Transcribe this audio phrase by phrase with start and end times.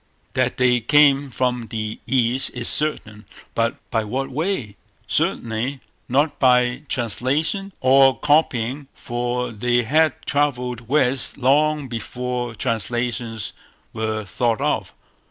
[0.33, 6.81] That they came from the East is certain; but by what way, certainly not by
[6.89, 13.53] translations or copying, for they had travelled west long before translations
[13.93, 14.91] were thought of.